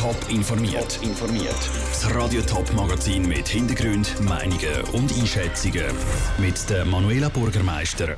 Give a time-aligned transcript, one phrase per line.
[0.00, 0.98] Top informiert.
[1.02, 1.70] informiert.
[1.90, 5.84] Das Radio Top Magazin mit Hintergrund, Meinungen und Einschätzungen
[6.38, 8.16] mit der Manuela Bürgermeister.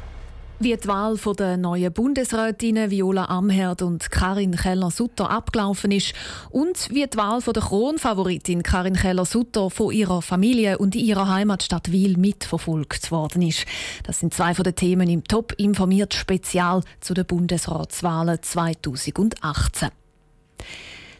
[0.60, 6.14] Wie die Wahl der neuen Bundesrätinnen Viola Amherd und Karin Keller-Sutter abgelaufen ist
[6.50, 12.16] und wie die Wahl der Kronfavoritin Karin Keller-Sutter von ihrer Familie und ihrer Heimatstadt Wiel
[12.16, 13.64] mitverfolgt worden ist.
[14.04, 19.90] Das sind zwei von den Themen im Top informiert Spezial zu den Bundesratswahlen 2018.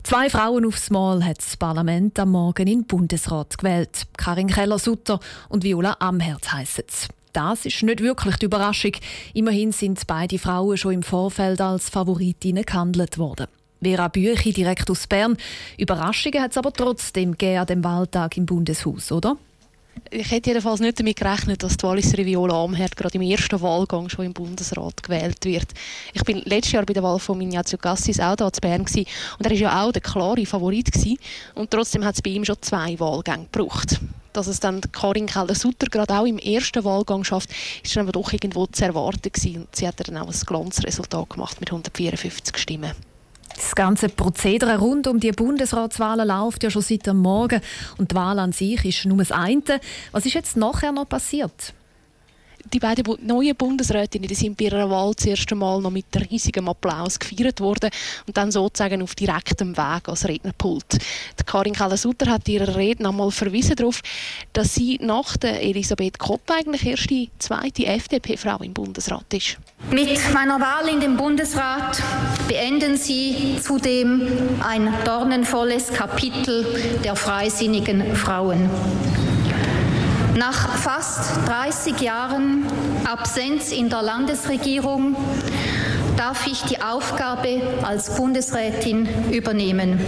[0.03, 4.03] Zwei Frauen aufs Mal hat das Parlament am Morgen in den Bundesrat gewählt.
[4.17, 7.09] Karin Keller-Sutter und Viola Amherd heissen es.
[7.33, 8.93] Das ist nicht wirklich die Überraschung.
[9.33, 13.47] Immerhin sind beide Frauen schon im Vorfeld als Favoritinnen gehandelt worden.
[13.81, 15.37] Vera Büchi direkt aus Bern.
[15.79, 19.37] Überraschungen hat es aber trotzdem gegeben an dem Wahltag im Bundeshaus, oder?
[20.11, 24.09] Ich hätte jedenfalls nicht damit gerechnet, dass die Walliser Viola Amherd gerade im ersten Wahlgang
[24.09, 25.69] schon im Bundesrat gewählt wird.
[26.13, 29.07] Ich bin letztes Jahr bei der Wahl von Ignazio Cassis auch da zu Bern gewesen,
[29.39, 31.19] und er war ja auch der klare Favorit gewesen,
[31.55, 34.01] und trotzdem hat es bei ihm schon zwei Wahlgänge gebraucht
[34.33, 37.51] dass es dann Karin Keller-Sutter gerade auch im ersten Wahlgang schafft,
[37.83, 39.63] ist dann aber doch irgendwo zu erwarten gewesen.
[39.63, 42.93] Und sie hat dann auch ein Glanzresultat gemacht mit 154 Stimmen.
[43.57, 47.61] Das ganze Prozedere rund um die Bundesratswahlen läuft ja schon seit dem Morgen
[47.99, 49.63] und die Wahl an sich ist nur das eine.
[50.13, 51.75] Was ist jetzt nachher noch passiert?
[52.73, 56.69] Die beiden neuen Bundesrätinnen die sind bei ihrer Wahl das erste Mal noch mit riesigem
[56.69, 57.91] Applaus gefeiert worden
[58.27, 60.99] und dann sozusagen auf direktem Weg als Rednerpult.
[61.39, 64.01] Die Karin Keller-Sutter hat in ihrer Rede einmal verwiesen darauf,
[64.53, 69.59] dass sie nach der Elisabeth Kopp eigentlich erst die zweite FDP-Frau im Bundesrat ist.
[69.91, 72.01] Mit meiner Wahl in den Bundesrat
[72.49, 74.29] beenden Sie zudem
[74.63, 76.65] ein dornenvolles Kapitel
[77.05, 78.71] der freisinnigen Frauen.
[80.37, 82.65] Nach fast 30 Jahren
[83.05, 85.15] Absenz in der Landesregierung
[86.17, 90.01] darf ich die Aufgabe als Bundesrätin übernehmen.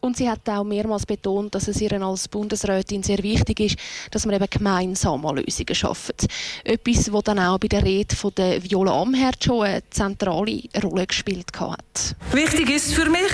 [0.00, 3.76] Und sie hat auch mehrmals betont, dass es ihr als Bundesrätin sehr wichtig ist,
[4.10, 6.26] dass man eben gemeinsam Lösungen schafft.
[6.64, 11.06] Etwas, das dann auch bei der Rede von der Viola Amherd schon eine zentrale Rolle
[11.06, 12.16] gespielt hat.
[12.32, 13.30] Wichtig ist für mich,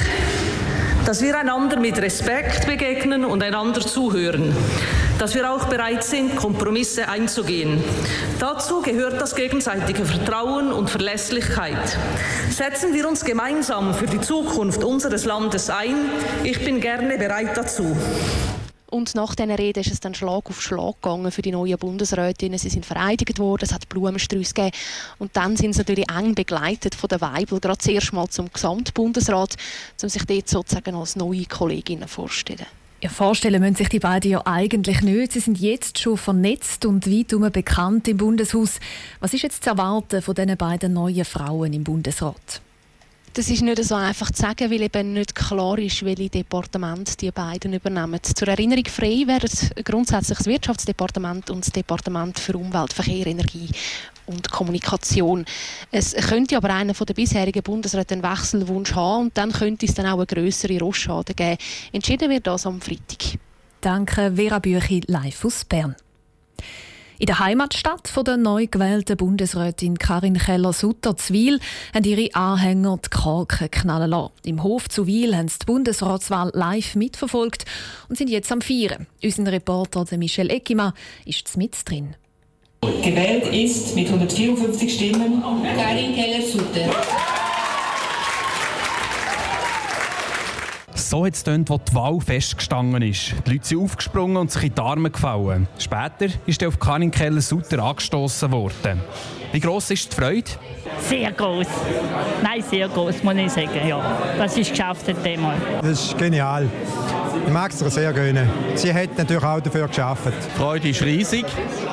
[1.06, 4.52] dass wir einander mit Respekt begegnen und einander zuhören,
[5.20, 7.82] dass wir auch bereit sind, Kompromisse einzugehen.
[8.40, 11.96] Dazu gehört das gegenseitige Vertrauen und Verlässlichkeit.
[12.50, 15.94] Setzen wir uns gemeinsam für die Zukunft unseres Landes ein.
[16.42, 17.96] Ich bin gerne bereit dazu.
[18.96, 22.58] Und nach dieser Rede ist es dann Schlag auf Schlag gegangen für die neuen Bundesrätinnen.
[22.58, 24.74] Sie sind vereidigt worden, es hat Blumenstrauß gegeben.
[25.18, 29.56] Und dann sind sie natürlich eng begleitet von der Weibel, gerade zuerst mal zum Gesamtbundesrat,
[30.02, 32.64] um sich dort sozusagen als neue Kolleginnen vorzustellen.
[33.02, 35.32] Ja, vorstellen müssen sich die beiden ja eigentlich nicht.
[35.32, 38.80] Sie sind jetzt schon vernetzt und weit bekannt im Bundeshaus.
[39.20, 42.62] Was ist jetzt zu erwarten von diesen beiden neuen Frauen im Bundesrat?
[43.36, 47.30] Das ist nicht so einfach zu sagen, weil eben nicht klar ist, welche Departement die
[47.30, 48.18] beiden übernehmen.
[48.22, 49.46] Zur Erinnerung, frei wäre
[49.84, 53.68] grundsätzlich das Wirtschaftsdepartement und das Departement für Umwelt, Verkehr, Energie
[54.24, 55.44] und Kommunikation.
[55.90, 60.06] Es könnte aber einer der bisherigen Bundesräte einen Wechselwunsch haben und dann könnte es dann
[60.06, 61.58] auch eine größere Rostschade geben.
[61.92, 63.38] Entschieden wird das am Freitag.
[63.82, 65.94] Danke, Vera Büchi, live aus Bern.
[67.18, 71.60] In der Heimatstadt von der neu gewählten Bundesrätin Karin Keller-Sutter Zwil
[71.94, 74.32] haben ihre Anhänger die Korken knallen lassen.
[74.44, 77.64] Im Hof zu Wil haben sie die Bundesratswahl live mitverfolgt
[78.10, 79.06] und sind jetzt am Feiern.
[79.22, 80.92] Unser Reporter Michel Eckima
[81.24, 82.16] ist mit drin.
[82.82, 87.25] Gewählt ist mit 154 Stimmen Karin Keller-Sutter.
[91.08, 93.32] So hat es getönt, wo die Wahl festgestanden ist.
[93.46, 95.68] Die Leute sind aufgesprungen und sich in die Arme gefallen.
[95.78, 99.00] Später ist er auf Karin Keller-Sutter angestoßen worden.
[99.52, 100.50] Wie gross ist die Freude?
[100.98, 101.68] Sehr groß.
[102.42, 103.86] Nein, sehr groß, muss ich sagen.
[103.86, 104.02] Ja.
[104.36, 105.54] Das ist geschafft, das Thema.
[105.80, 106.68] Das ist genial.
[107.44, 108.48] Ich mag es sehr gerne.
[108.74, 110.26] Sie hat natürlich auch dafür geschafft.
[110.26, 111.44] Die Freude ist riesig.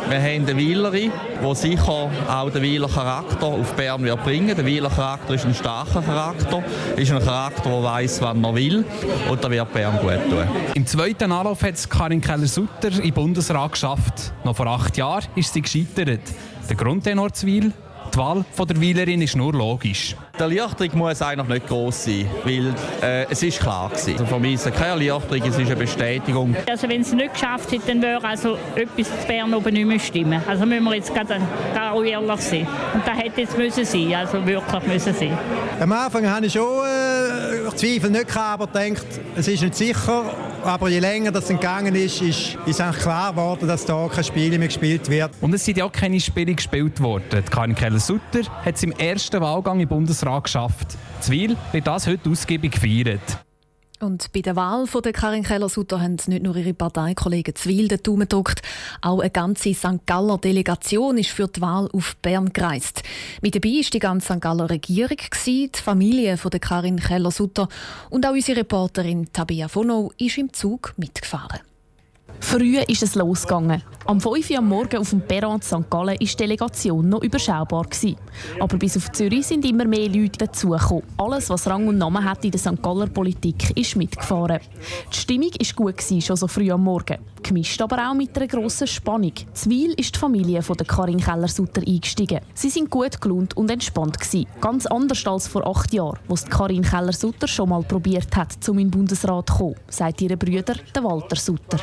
[0.10, 1.12] Wir haben eine Weilerin,
[1.42, 4.56] die sicher auch den Weiler Charakter auf Bern wird bringen.
[4.56, 6.64] Der Weiler Charakter ist ein starker Charakter,
[6.96, 8.86] ist ein Charakter, der weiß, wann er will.
[9.30, 10.48] Und da wird Bern gut tun.
[10.76, 14.34] Im zweiten Anlauf hat es Karin Keller-Sutter im Bundesrat geschafft.
[14.44, 16.22] Noch vor acht Jahren ist sie gescheitert.
[16.70, 17.72] Der Grundtenor Zwil
[18.14, 20.16] die Wahl von der Wählerin ist nur logisch.
[20.38, 24.14] Die Erleichterung muss eigentlich nicht groß sein, weil äh, es ist klar gewesen.
[24.14, 26.56] Also von mir ist es keine Erleichterung, es ist eine Bestätigung.
[26.70, 30.00] Also wenn sie nicht geschafft hätte, dann würde also etwas zu Bern oben nicht mehr
[30.00, 30.42] stimmen.
[30.48, 31.42] Also müssen wir jetzt gerade
[32.06, 32.68] ehrlich sein.
[32.94, 35.38] Und das hätte jetzt müssen sein, also wirklich müssen sein.
[35.80, 37.13] Am Anfang habe ich schon äh,
[37.76, 39.06] Zweifel nicht gehabt, aber gedacht,
[39.36, 40.24] es ist nicht sicher.
[40.64, 44.58] Aber je länger das gegangen ist, ist, ist eigentlich klar geworden, dass da kein Spiel
[44.58, 45.32] mehr gespielt wird.
[45.42, 47.44] Und es sind ja auch keine Spiele gespielt worden.
[47.50, 50.98] Karin Keller-Sutter hat es im ersten Wahlgang im Bundesrat geschafft.
[51.20, 53.22] Zwil wird das heute ausgiebig gefeiert.
[54.04, 58.04] Und bei der Wahl von der Karin Keller-Sutter haben nicht nur ihre Parteikollegen Zwil den
[58.04, 58.62] Daumen gedrückt,
[59.02, 60.06] auch eine ganze St.
[60.06, 63.04] Galler Delegation ist für die Wahl auf Bern gereist.
[63.42, 64.42] Mit dabei war die ganze St.
[64.42, 67.70] Galler Regierung, die Familie von der Karin Keller-Sutter
[68.10, 71.62] und auch unsere Reporterin Tabia Fono ist im Zug mitgefahren.
[72.44, 73.82] Früh ist es losgegangen.
[74.06, 75.90] Am 5 Uhr am Morgen auf dem Perron St.
[75.90, 77.86] Gallen war die Delegation noch überschaubar.
[77.86, 78.18] Gewesen.
[78.60, 81.04] Aber bis auf Zürich sind immer mehr Leute dazugekommen.
[81.18, 82.84] Alles, was Rang und Namen hat in der St.
[82.84, 84.60] Galler Politik, ist mitgefahren.
[85.12, 87.18] Die Stimmung war gut, gewesen, schon so früh am Morgen.
[87.42, 89.34] Gemischt aber auch mit einer grossen Spannung.
[89.54, 92.40] Zwil ist die Familie von der Karin Keller-Sutter eingestiegen.
[92.54, 94.20] Sie sind gut gelaunt und entspannt.
[94.20, 94.48] Gewesen.
[94.62, 98.88] Ganz anders als vor acht Jahren, wo Karin Keller-Sutter schon mal probiert hat, um in
[98.88, 101.78] den Bundesrat zu kommen, sagt ihre Brüder, der Walter Sutter.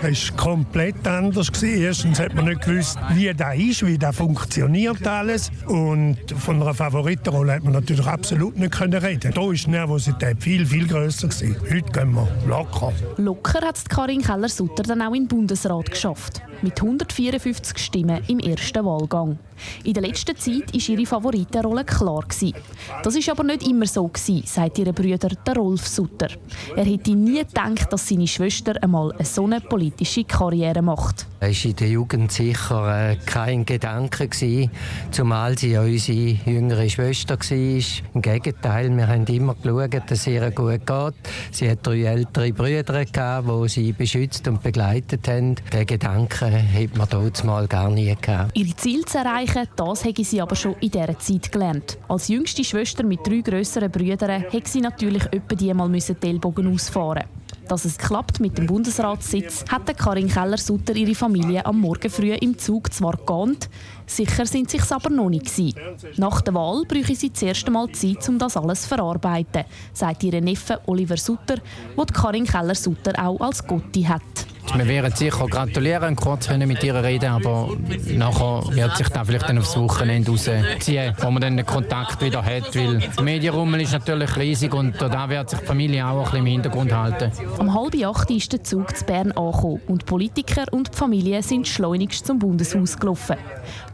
[0.51, 1.53] Es komplett anders.
[1.53, 1.83] Gewesen.
[1.83, 5.51] Erstens hat man nicht gewusst, wie das ist, wie das funktioniert alles.
[5.67, 9.33] Und von einer Favoritenrolle hat man natürlich absolut nicht reden.
[9.33, 11.29] Da war die Nervosität viel, viel grösser.
[11.29, 11.57] Gewesen.
[11.63, 12.93] Heute gehen wir locker.
[13.19, 16.43] Locker hat Karin Keller-Sutter dann auch den Bundesrat geschafft.
[16.63, 19.39] Mit 154 Stimmen im ersten Wahlgang.
[19.85, 22.23] In der letzten Zeit war ihre Favoritenrolle klar.
[22.23, 22.55] Gewesen.
[23.03, 26.29] Das war aber nicht immer so, gewesen, sagt ihre Brüder der Rolf Sutter.
[26.77, 31.27] Er hätte nie gedacht, dass seine Schwester einmal eine so eine politische Karriere macht.
[31.39, 34.71] Es war in der Jugend sicher äh, kein Gedanke, gewesen,
[35.11, 38.11] zumal sie ja unsere jüngere Schwester war.
[38.15, 41.15] Im Gegenteil, wir haben immer geschaut, dass es ihr gut geht.
[41.51, 45.57] Sie hat drei ältere Brüder, gehabt, die sie beschützt und begleitet haben.
[45.75, 48.57] Den Gedanken hat man mal gar nie gehabt.
[48.57, 51.99] Ihre Ziele zu erreichen, das hätte sie aber schon in dieser Zeit gelernt.
[52.09, 56.73] Als jüngste Schwester mit drei grösseren Brüdern hätte sie natürlich etwa die mal die Ellbogen
[56.73, 57.25] ausfahren
[57.69, 62.59] dass es klappt mit dem Bundesratssitz, hatte Karin Keller-Sutter ihre Familie am Morgen früh im
[62.59, 63.69] Zug zwar geahnt,
[64.07, 65.75] sicher sind sie sich aber noch nicht gewesen.
[66.17, 70.41] Nach der Wahl bräuchte sie zuerst einmal Zeit, um das alles zu verarbeiten, sagt ihre
[70.41, 71.57] Neffe Oliver Sutter,
[71.97, 74.50] wo Karin Keller-Sutter auch als Gotti hat.
[74.77, 77.71] Wir werden sicher gratulieren, kurz mit ihr reden, aber
[78.07, 82.45] nachher wird sich dann vielleicht dann aufs Wochenende rausziehen, wo man dann den Kontakt wieder
[82.45, 86.25] hat, weil der Medienrummel ist natürlich riesig und da wird sich die Familie auch ein
[86.25, 87.33] bisschen im Hintergrund halten.
[87.59, 91.67] Um halb acht ist der Zug zu Bern angekommen und Politiker und die Familie sind
[91.67, 93.37] schleunigst zum Bundeshaus gelaufen.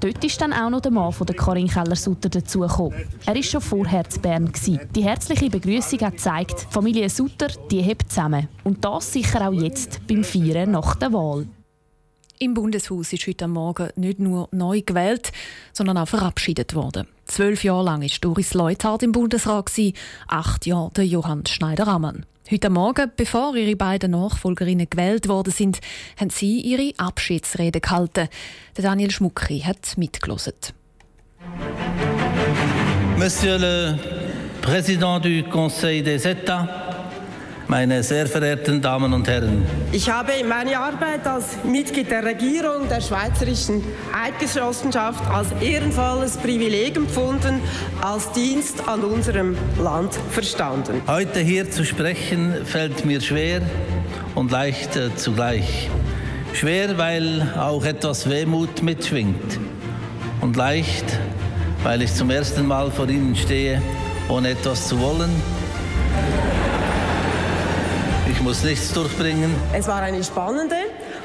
[0.00, 2.94] Dort ist dann auch noch der Mann von der Karin Keller-Sutter dazugekommen.
[3.24, 4.46] Er war schon vorher zu Bern.
[4.46, 4.80] Gewesen.
[4.94, 8.48] Die herzliche Begrüßung hat gezeigt, die Familie Sutter die hebt zusammen.
[8.64, 11.46] Und das sicher auch jetzt beim Feiern nach der Wahl.
[12.38, 15.32] Im Bundeshaus ist heute Morgen nicht nur neu gewählt,
[15.72, 17.06] sondern auch verabschiedet worden.
[17.24, 19.72] Zwölf Jahre lang war Doris Leuthard im Bundesrat,
[20.28, 22.26] acht Jahre der Johann Schneider-Ammann.
[22.50, 25.80] Heute Morgen, bevor ihre beiden Nachfolgerinnen gewählt worden sind,
[26.20, 28.28] haben sie ihre Abschiedsrede gehalten.
[28.76, 30.52] Der Daniel Schmucki hat mitgelesen.
[33.18, 33.98] Monsieur le
[34.62, 36.68] Président du Conseil des États,
[37.68, 39.66] meine sehr verehrten Damen und Herren.
[39.92, 43.82] Ich habe meine Arbeit als Mitglied der Regierung der Schweizerischen
[44.12, 47.60] Eidgenossenschaft als ehrenvolles Privileg empfunden,
[48.00, 51.02] als Dienst an unserem Land verstanden.
[51.06, 53.62] Heute hier zu sprechen fällt mir schwer
[54.34, 55.90] und leicht äh, zugleich.
[56.52, 59.58] Schwer, weil auch etwas Wehmut mitschwingt.
[60.40, 61.04] Und leicht,
[61.82, 63.82] weil ich zum ersten Mal vor Ihnen stehe,
[64.28, 65.30] ohne etwas zu wollen
[68.46, 69.52] muss nichts durchbringen.
[69.72, 70.76] Es war eine spannende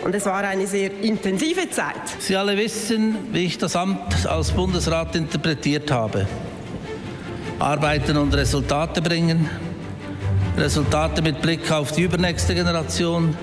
[0.03, 2.01] und es war eine sehr intensive Zeit.
[2.17, 6.25] Sie alle wissen, wie ich das Amt als Bundesrat interpretiert habe.
[7.59, 9.47] Arbeiten und Resultate bringen.
[10.57, 13.37] Resultate mit Blick auf die übernächste Generation.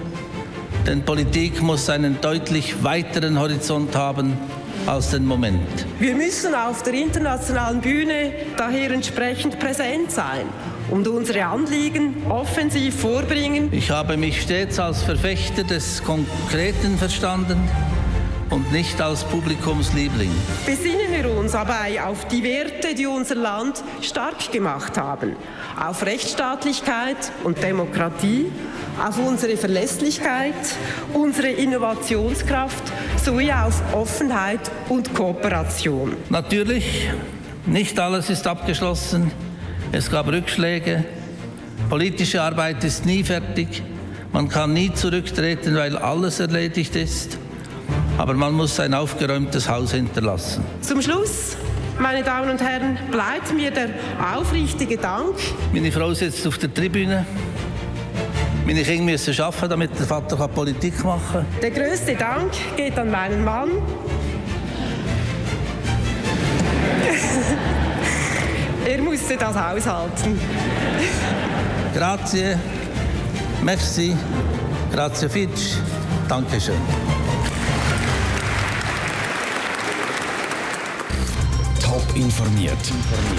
[0.85, 4.37] Denn Politik muss einen deutlich weiteren Horizont haben
[4.87, 5.87] als den Moment.
[6.01, 10.47] Wir müssen auf der internationalen Bühne daher entsprechend präsent sein
[10.91, 13.69] und unsere Anliegen offensiv vorbringen.
[13.73, 17.59] Ich habe mich stets als Verfechter des Konkreten verstanden
[18.51, 20.31] und nicht als Publikumsliebling.
[20.67, 25.37] Besinnen wir uns dabei auf die Werte, die unser Land stark gemacht haben,
[25.79, 28.47] auf Rechtsstaatlichkeit und Demokratie,
[29.07, 30.55] auf unsere Verlässlichkeit,
[31.13, 32.83] unsere Innovationskraft
[33.23, 36.17] sowie auf Offenheit und Kooperation.
[36.31, 37.09] Natürlich,
[37.67, 39.31] nicht alles ist abgeschlossen.
[39.91, 41.05] Es gab Rückschläge.
[41.89, 43.83] Politische Arbeit ist nie fertig.
[44.33, 47.39] Man kann nie zurücktreten, weil alles erledigt ist.
[48.19, 50.63] Aber man muss ein aufgeräumtes Haus hinterlassen.
[50.83, 51.57] Zum Schluss,
[51.99, 53.89] meine Damen und Herren, bleibt mir der
[54.37, 55.37] aufrichtige Dank.
[55.73, 57.25] Meine Frau sitzt auf der Tribüne.
[58.67, 61.47] Meine Kinder müssen arbeiten, damit der Vater Politik machen kann.
[61.63, 63.71] Der größte Dank geht an meinen Mann.
[68.89, 70.41] er musste das aushalten.
[71.95, 72.57] Grazie.
[73.63, 74.17] Merci,
[74.93, 75.75] grazie Fitch,
[76.29, 76.81] Dankeschön.
[81.83, 82.93] Top informiert,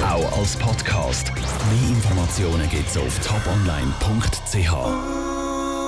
[0.03, 1.31] auch als Podcast.
[1.33, 5.28] Mehr Informationen gibt's auf toponline.ch.